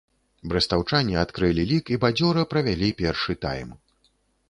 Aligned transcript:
Брэстаўчане 0.53 1.19
адкрылі 1.25 1.67
лік 1.73 1.93
і 1.97 2.01
бадзёра 2.07 2.49
правялі 2.57 2.93
першы 3.03 3.41
тайм. 3.49 3.81